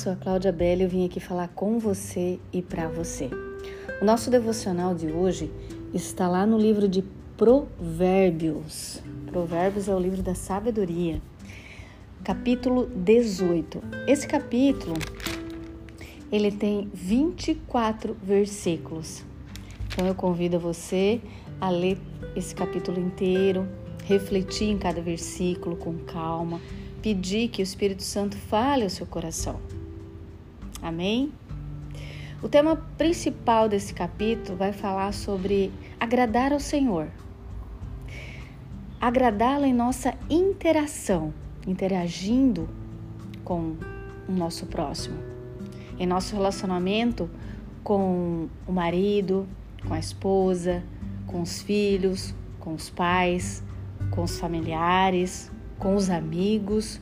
[0.00, 3.28] sou a Cláudia Belli eu vim aqui falar com você e para você.
[4.00, 5.52] O nosso devocional de hoje
[5.92, 7.04] está lá no livro de
[7.36, 9.02] Provérbios.
[9.26, 11.20] Provérbios é o livro da sabedoria,
[12.24, 13.82] capítulo 18.
[14.06, 14.94] Esse capítulo
[16.32, 19.22] ele tem 24 versículos.
[19.88, 21.20] Então eu convido você
[21.60, 21.98] a ler
[22.34, 23.68] esse capítulo inteiro,
[24.06, 26.58] refletir em cada versículo com calma,
[27.02, 29.60] pedir que o Espírito Santo fale ao seu coração.
[30.82, 31.32] Amém?
[32.42, 37.08] O tema principal desse capítulo vai falar sobre agradar ao Senhor.
[39.00, 41.34] Agradá-lo em nossa interação,
[41.66, 42.68] interagindo
[43.44, 43.76] com
[44.28, 45.18] o nosso próximo,
[45.98, 47.28] em nosso relacionamento
[47.82, 49.46] com o marido,
[49.86, 50.82] com a esposa,
[51.26, 53.62] com os filhos, com os pais,
[54.10, 57.00] com os familiares, com os amigos,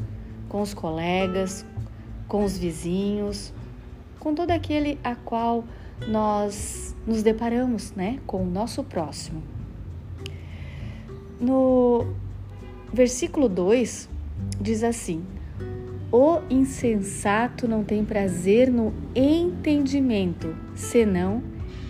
[0.49, 1.67] com os colegas,
[2.27, 3.53] com os vizinhos,
[4.19, 5.65] com todo aquele a qual
[6.07, 9.43] nós nos deparamos, né, com o nosso próximo.
[11.41, 12.07] No
[12.93, 14.09] versículo 2
[14.61, 15.25] diz assim:
[16.11, 21.43] O insensato não tem prazer no entendimento, senão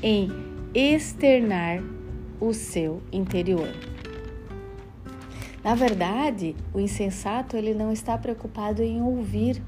[0.02, 0.30] em
[0.74, 1.82] externar
[2.40, 3.68] o seu interior.
[5.62, 9.62] Na verdade, o insensato ele não está preocupado em ouvir.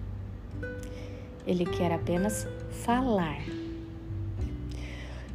[1.50, 3.42] Ele quer apenas falar.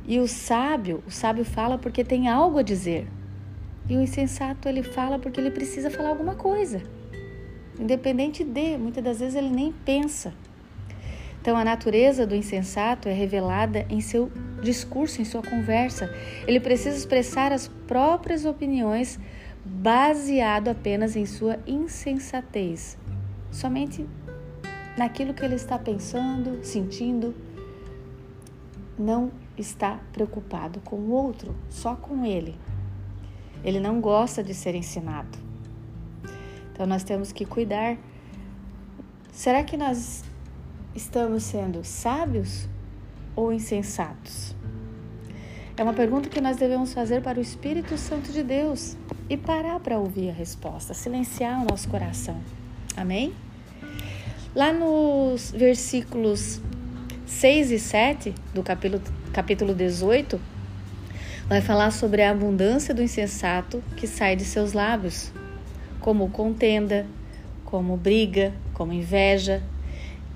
[0.08, 3.06] E o sábio, o sábio fala porque tem algo a dizer.
[3.90, 6.82] E o insensato ele fala porque ele precisa falar alguma coisa.
[7.78, 10.34] Independente de, muitas das vezes ele nem pensa.
[11.42, 14.32] Então, a natureza do insensato é revelada em seu
[14.64, 16.10] discurso, em sua conversa.
[16.48, 19.20] Ele precisa expressar as próprias opiniões
[19.66, 22.98] baseado apenas em sua insensatez,
[23.52, 24.06] somente
[24.98, 27.36] naquilo que ele está pensando, sentindo.
[28.98, 32.56] Não está preocupado com o outro, só com ele.
[33.64, 35.38] Ele não gosta de ser ensinado.
[36.72, 37.98] Então nós temos que cuidar.
[39.32, 40.24] Será que nós
[40.94, 42.68] estamos sendo sábios
[43.36, 44.56] ou insensatos?
[45.78, 48.96] É uma pergunta que nós devemos fazer para o Espírito Santo de Deus
[49.30, 52.40] e parar para ouvir a resposta, silenciar o nosso coração.
[52.96, 53.34] Amém?
[54.56, 56.62] Lá nos versículos
[57.26, 60.40] 6 e 7 do capítulo, capítulo 18,
[61.50, 65.30] vai falar sobre a abundância do insensato que sai de seus lábios,
[66.00, 67.06] como contenda,
[67.66, 69.62] como briga, como inveja,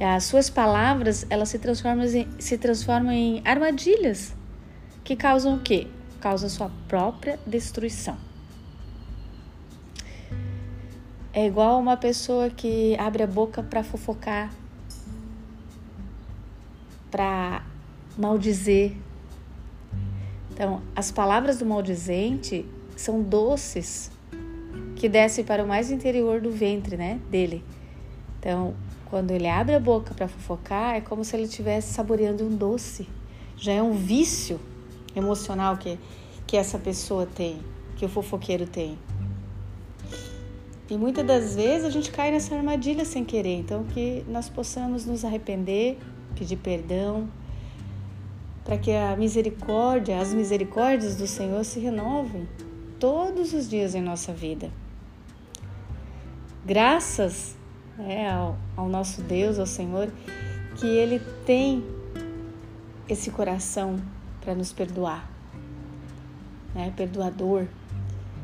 [0.02, 4.36] as suas palavras, elas se transformam em, se transformam em armadilhas
[5.02, 5.88] que causam o quê?
[6.20, 8.29] Causam sua própria destruição.
[11.32, 14.52] É igual uma pessoa que abre a boca para fofocar,
[17.12, 17.64] para
[18.18, 18.94] maldizer.
[20.52, 24.12] Então, as palavras do maldizente são doces
[24.96, 27.64] que descem para o mais interior do ventre, né, dele.
[28.40, 28.74] Então,
[29.06, 33.08] quando ele abre a boca para fofocar, é como se ele estivesse saboreando um doce.
[33.56, 34.60] Já é um vício
[35.16, 36.00] emocional que,
[36.48, 37.60] que essa pessoa tem,
[37.96, 38.98] que o fofoqueiro tem.
[40.90, 43.60] E muitas das vezes a gente cai nessa armadilha sem querer.
[43.60, 46.00] Então, que nós possamos nos arrepender,
[46.36, 47.30] pedir perdão,
[48.64, 52.48] para que a misericórdia, as misericórdias do Senhor se renovem
[53.00, 54.72] todos os dias em nossa vida.
[56.66, 57.56] Graças
[57.98, 60.12] né, ao, ao nosso Deus, ao Senhor,
[60.76, 61.84] que Ele tem
[63.08, 64.00] esse coração
[64.42, 65.30] para nos perdoar,
[66.74, 67.66] né, perdoador.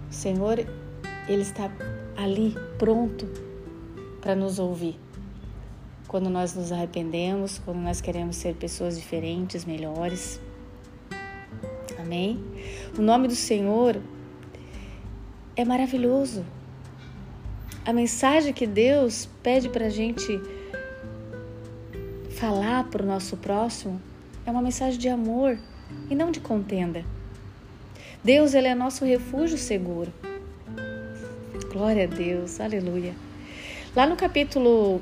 [0.09, 0.59] O Senhor,
[1.27, 1.69] Ele está
[2.15, 3.27] ali pronto
[4.21, 4.99] para nos ouvir.
[6.07, 10.39] Quando nós nos arrependemos, quando nós queremos ser pessoas diferentes, melhores.
[11.99, 12.43] Amém?
[12.97, 13.99] O nome do Senhor
[15.55, 16.45] é maravilhoso.
[17.85, 20.39] A mensagem que Deus pede para a gente
[22.31, 24.01] falar para o nosso próximo
[24.45, 25.57] é uma mensagem de amor
[26.09, 27.05] e não de contenda.
[28.23, 30.11] Deus ele é nosso refúgio seguro.
[31.75, 33.13] Glória a Deus, aleluia.
[33.93, 35.01] Lá no capítulo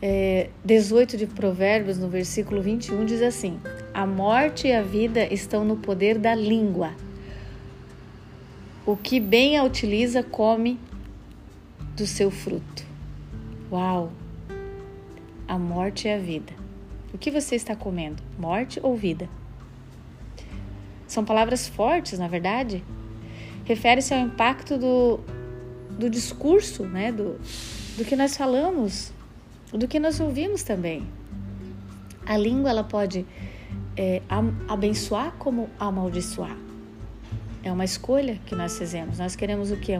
[0.00, 3.60] é, 18 de Provérbios, no versículo 21, diz assim:
[3.92, 6.94] A morte e a vida estão no poder da língua.
[8.86, 10.80] O que bem a utiliza, come
[11.94, 12.82] do seu fruto.
[13.70, 14.10] Uau!
[15.46, 16.54] A morte é a vida.
[17.12, 18.22] O que você está comendo?
[18.38, 19.28] Morte ou vida?
[21.06, 22.82] São palavras fortes, na verdade.
[23.70, 25.20] Refere-se ao impacto do,
[25.96, 27.12] do discurso, né?
[27.12, 27.38] do,
[27.96, 29.12] do que nós falamos
[29.72, 31.06] do que nós ouvimos também.
[32.26, 33.24] A língua ela pode
[33.96, 34.22] é,
[34.66, 36.56] abençoar como amaldiçoar.
[37.62, 39.20] É uma escolha que nós fizemos.
[39.20, 39.92] Nós queremos o que?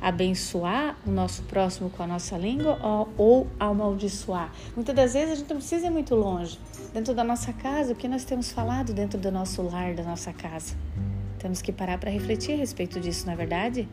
[0.00, 4.50] Abençoar o nosso próximo com a nossa língua ou, ou amaldiçoar?
[4.74, 6.58] Muitas das vezes a gente não precisa ir muito longe.
[6.94, 10.32] Dentro da nossa casa, o que nós temos falado dentro do nosso lar, da nossa
[10.32, 10.74] casa?
[11.38, 13.88] Temos que parar para refletir a respeito disso, não é verdade?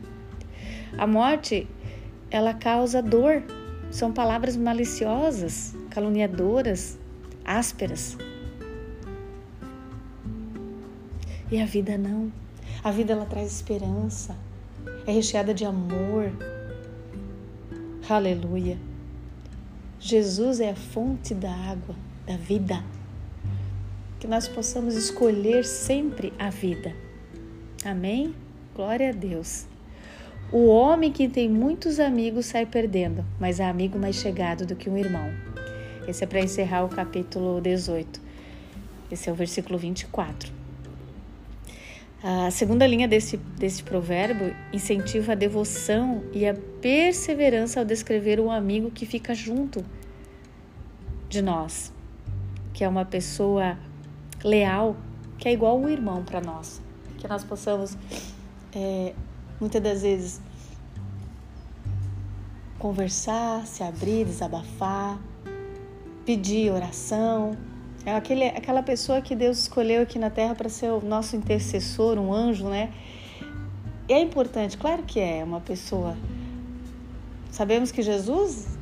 [0.96, 1.68] A morte,
[2.30, 3.42] ela causa dor.
[3.90, 6.98] São palavras maliciosas, caluniadoras,
[7.44, 8.16] ásperas.
[11.50, 12.32] E a vida não.
[12.82, 14.36] A vida ela traz esperança.
[15.06, 16.32] É recheada de amor.
[18.08, 18.78] Aleluia.
[20.00, 21.94] Jesus é a fonte da água,
[22.26, 22.82] da vida.
[24.18, 27.03] Que nós possamos escolher sempre a vida.
[27.84, 28.34] Amém?
[28.74, 29.66] Glória a Deus.
[30.50, 34.88] O homem que tem muitos amigos sai perdendo, mas há amigo mais chegado do que
[34.88, 35.30] um irmão.
[36.08, 38.18] Esse é para encerrar o capítulo 18.
[39.12, 40.50] Esse é o versículo 24.
[42.22, 48.50] A segunda linha desse, desse provérbio incentiva a devoção e a perseverança ao descrever o
[48.50, 49.84] amigo que fica junto
[51.28, 51.92] de nós,
[52.72, 53.78] que é uma pessoa
[54.42, 54.96] leal,
[55.36, 56.83] que é igual um irmão para nós.
[57.24, 57.96] Que nós possamos
[58.76, 59.14] é,
[59.58, 60.42] muitas das vezes
[62.78, 65.18] conversar, se abrir, desabafar,
[66.26, 67.56] pedir oração.
[68.04, 72.18] É aquele, aquela pessoa que Deus escolheu aqui na terra para ser o nosso intercessor,
[72.18, 72.92] um anjo, né?
[74.06, 76.14] É importante, claro que é uma pessoa.
[77.50, 78.76] Sabemos que Jesus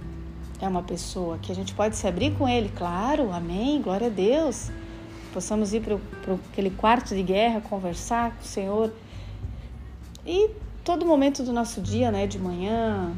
[0.61, 4.11] é uma pessoa que a gente pode se abrir com ele, claro, amém, glória a
[4.11, 4.69] Deus.
[5.32, 5.99] Possamos ir para
[6.50, 8.93] aquele quarto de guerra, conversar com o Senhor.
[10.26, 10.50] E
[10.84, 13.14] todo momento do nosso dia, né, de manhã,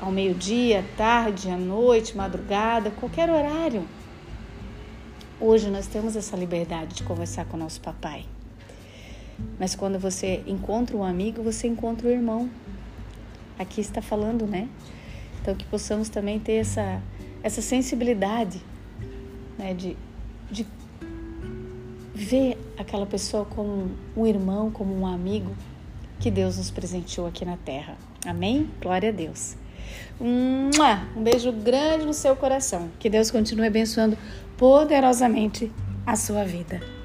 [0.00, 3.86] ao meio-dia, tarde, à noite, madrugada, qualquer horário.
[5.40, 8.24] Hoje nós temos essa liberdade de conversar com o nosso papai.
[9.58, 12.50] Mas quando você encontra um amigo, você encontra o um irmão.
[13.58, 14.68] Aqui está falando, né?
[15.40, 17.00] Então que possamos também ter essa,
[17.42, 18.60] essa sensibilidade,
[19.56, 19.74] né?
[19.74, 19.96] De,
[22.28, 25.56] ver aquela pessoa como um irmão, como um amigo
[26.20, 27.96] que Deus nos presenteou aqui na terra.
[28.26, 28.68] Amém?
[28.82, 29.56] Glória a Deus.
[30.20, 30.70] Um
[31.22, 32.90] beijo grande no seu coração.
[32.98, 34.18] Que Deus continue abençoando
[34.56, 35.72] poderosamente
[36.04, 36.97] a sua vida.